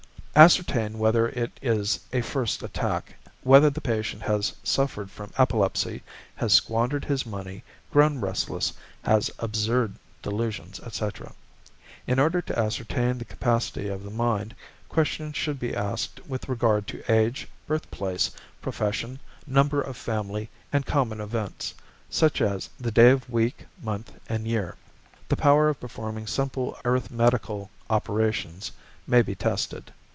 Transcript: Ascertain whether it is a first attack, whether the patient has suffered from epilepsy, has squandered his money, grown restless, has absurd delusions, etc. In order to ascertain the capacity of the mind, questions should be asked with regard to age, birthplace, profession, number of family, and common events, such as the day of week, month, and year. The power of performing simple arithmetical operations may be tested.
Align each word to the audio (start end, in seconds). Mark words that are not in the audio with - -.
Ascertain 0.33 0.97
whether 0.97 1.27
it 1.27 1.59
is 1.61 1.99
a 2.13 2.21
first 2.21 2.63
attack, 2.63 3.17
whether 3.43 3.69
the 3.69 3.81
patient 3.81 4.21
has 4.21 4.55
suffered 4.63 5.11
from 5.11 5.29
epilepsy, 5.37 6.03
has 6.35 6.53
squandered 6.53 7.03
his 7.03 7.25
money, 7.25 7.65
grown 7.91 8.17
restless, 8.21 8.71
has 9.03 9.29
absurd 9.39 9.93
delusions, 10.21 10.79
etc. 10.79 11.33
In 12.07 12.17
order 12.17 12.41
to 12.43 12.57
ascertain 12.57 13.17
the 13.17 13.25
capacity 13.25 13.89
of 13.89 14.03
the 14.05 14.09
mind, 14.09 14.55
questions 14.87 15.35
should 15.35 15.59
be 15.59 15.75
asked 15.75 16.25
with 16.25 16.47
regard 16.47 16.87
to 16.87 17.03
age, 17.11 17.45
birthplace, 17.67 18.31
profession, 18.61 19.19
number 19.45 19.81
of 19.81 19.97
family, 19.97 20.49
and 20.71 20.85
common 20.85 21.19
events, 21.19 21.73
such 22.09 22.39
as 22.39 22.69
the 22.79 22.89
day 22.91 23.11
of 23.11 23.29
week, 23.29 23.65
month, 23.83 24.13
and 24.29 24.47
year. 24.47 24.77
The 25.27 25.35
power 25.35 25.67
of 25.67 25.81
performing 25.81 26.25
simple 26.25 26.77
arithmetical 26.85 27.69
operations 27.89 28.71
may 29.05 29.21
be 29.21 29.35
tested. 29.35 29.91